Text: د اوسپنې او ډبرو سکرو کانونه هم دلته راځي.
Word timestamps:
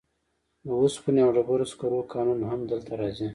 د 0.65 0.67
اوسپنې 0.81 1.21
او 1.25 1.31
ډبرو 1.35 1.65
سکرو 1.71 2.09
کانونه 2.13 2.45
هم 2.51 2.61
دلته 2.71 2.91
راځي. 3.01 3.27